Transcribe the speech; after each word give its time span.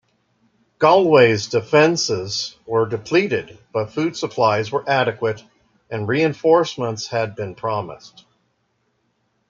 Galways's 0.79 1.47
defences 1.49 2.57
were 2.65 2.87
depleted 2.89 3.59
but 3.71 3.91
food 3.91 4.17
supplies 4.17 4.71
were 4.71 4.83
adequate 4.89 5.43
and 5.91 6.07
reinforcements 6.07 7.05
had 7.05 7.35
been 7.35 7.53
promised. 7.53 8.25